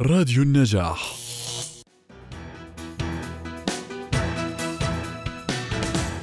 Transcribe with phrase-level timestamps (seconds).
[0.00, 1.14] راديو النجاح.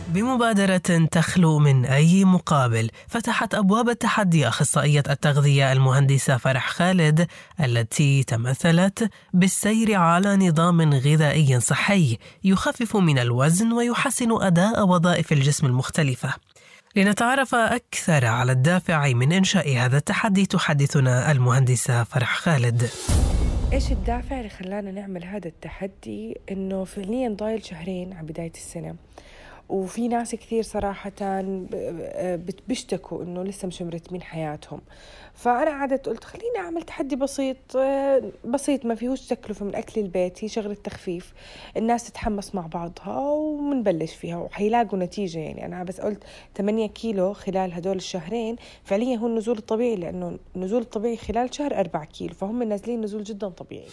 [0.07, 7.27] بمبادرة تخلو من أي مقابل فتحت أبواب التحدي أخصائية التغذية المهندسة فرح خالد
[7.59, 16.33] التي تمثلت بالسير على نظام غذائي صحي يخفف من الوزن ويحسن أداء وظائف الجسم المختلفة.
[16.95, 22.89] لنتعرف أكثر على الدافع من إنشاء هذا التحدي تحدثنا المهندسة فرح خالد.
[23.73, 28.95] إيش الدافع اللي خلانا نعمل هذا التحدي؟ إنه فعليا ضايل شهرين على بداية السنة.
[29.71, 31.41] وفي ناس كثير صراحة
[32.67, 34.81] بيشتكوا إنه لسه مش مرتبين حياتهم.
[35.33, 37.57] فأنا قعدت قلت خليني أعمل تحدي بسيط
[38.45, 41.33] بسيط ما فيهوش تكلفة من أكل البيت هي شغلة تخفيف.
[41.77, 45.65] الناس تتحمس مع بعضها ومنبلش فيها وحيلاقوا نتيجة يعني.
[45.65, 46.23] أنا بس قلت
[46.57, 52.05] 8 كيلو خلال هدول الشهرين فعليا هو النزول الطبيعي لأنه النزول الطبيعي خلال شهر 4
[52.05, 53.87] كيلو فهم نازلين نزول جدا طبيعي.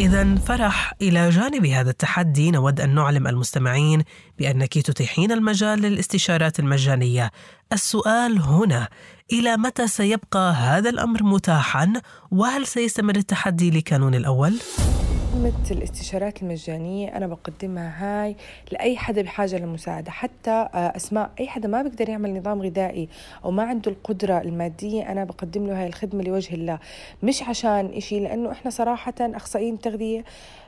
[0.00, 4.04] إذا فرح إلى جانب هذا التحدي نود أن نعلم المستمعين
[4.38, 7.30] بأنك تتيحين المجال للاستشارات المجانية.
[7.72, 8.88] السؤال هنا
[9.32, 11.92] إلى متى سيبقى هذا الأمر متاحا
[12.30, 14.56] وهل سيستمر التحدي لكانون الأول؟
[15.32, 18.36] خدمة الاستشارات المجانية أنا بقدمها هاي
[18.72, 23.08] لأي حدا بحاجة للمساعدة حتى آه، أسماء أي حدا ما بيقدر يعمل نظام غذائي
[23.44, 26.78] أو ما عنده القدرة المادية أنا بقدم له هاي الخدمة لوجه الله
[27.22, 30.24] مش عشان إشي لأنه إحنا صراحة أخصائيين تغذية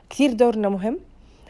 [0.09, 0.99] كثير دورنا مهم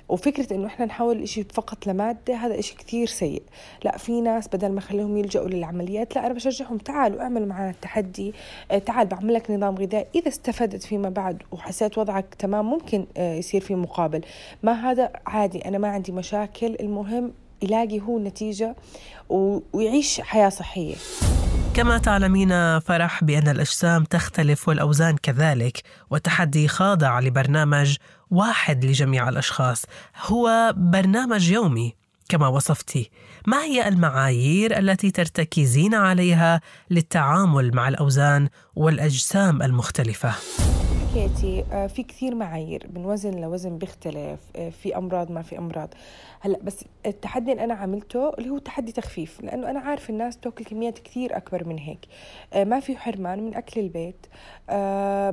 [0.10, 3.44] وفكرة إنه إحنا نحول إشي فقط لمادة هذا إشي كثير سيء.
[3.84, 8.34] لا في ناس بدل ما خليهم يلجأوا للعمليات لا أنا بشجعهم تعالوا اعملوا معنا التحدي
[8.72, 10.08] آه، تعال بعمل لك نظام غذائي.
[10.16, 14.22] إذا استفدت فيما بعد وحسيت وضعك تمام ممكن آه، يصير في مقابل.
[14.64, 16.76] ما هذا عادي أنا ما عندي مشاكل.
[16.80, 18.76] المهم يلاقي هو نتيجة
[19.30, 20.96] ويعيش حياة صحية.
[21.74, 27.98] كما تعلمين فرح بأن الأجسام تختلف والأوزان كذلك والتحدي خاضع لبرنامج
[28.32, 29.86] واحد لجميع الأشخاص
[30.26, 31.96] هو برنامج يومي
[32.30, 33.12] كما وصفتي
[33.48, 40.34] ما هي المعايير التي ترتكزين عليها للتعامل مع الأوزان والأجسام المختلفة؟
[41.10, 45.90] حكيتي آه، في كثير معايير من وزن لوزن بيختلف آه، في أمراض ما في أمراض.
[46.40, 50.66] هلأ بس التحدي اللي أنا عملته اللي هو تحدي تخفيف لأنه أنا عارف الناس بتأكل
[50.66, 52.00] كميات كثير أكبر من هيك.
[52.54, 54.26] آه، ما في حرمان من أكل البيت.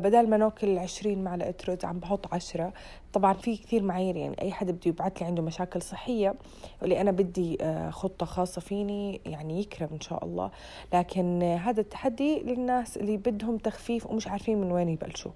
[0.03, 2.73] بدل ما نأكل 20 معلقة رز عم بحط 10
[3.13, 6.35] طبعا في كثير معايير يعني أي حدا بده يبعث لي عنده مشاكل صحية
[6.83, 7.59] واللي أنا بدي
[7.91, 10.51] خطة خاصة فيني يعني يكرم إن شاء الله.
[10.95, 15.31] لكن هذا التحدي للناس اللي بدهم تخفيف ومش عارفين من وين يبلشوا.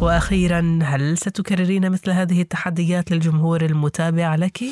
[0.00, 4.64] وأخيرا هل ستكررين مثل هذه التحديات للجمهور المتابع لك؟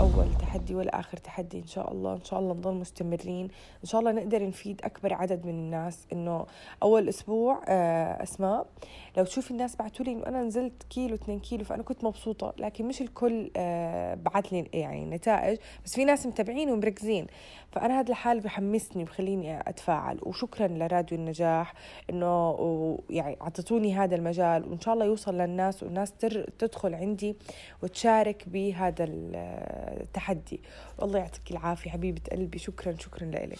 [0.00, 2.14] أول تحدي ولا آخر تحدي إن شاء الله.
[2.14, 3.44] إن شاء الله نضل مستمرين.
[3.82, 6.06] إن شاء الله نقدر نفيد أكبر عدد من الناس.
[6.12, 6.46] إنه
[6.82, 8.66] أول أسبوع آه، أسماء
[9.16, 12.52] لو تشوفي الناس بعثوا لي إنه أنا نزلت كيلو 2 كيلو فأنا كنت مبسوطة.
[12.58, 15.58] لكن مش الكل آه، بعث لي يعني نتائج.
[15.84, 17.26] بس في ناس متابعين ومركزين.
[17.72, 20.18] فأنا هذا الحال بحمسني بخليني أتفاعل.
[20.22, 21.74] وشكرا لراديو النجاح.
[22.10, 24.68] إنه يعني أعطتوني هذا المجال.
[24.68, 26.12] وإن شاء الله يوصل للناس والناس
[26.58, 27.36] تدخل عندي
[27.82, 29.04] وتشارك بهذا
[30.00, 30.60] التحدي.
[30.98, 32.58] والله يعطيك العافية حبيبة قلبي.
[32.58, 33.58] شكرا شكرا لك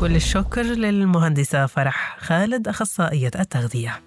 [0.00, 4.00] كل الشكر للمهندسة فرح خالد أخصائية التغذية.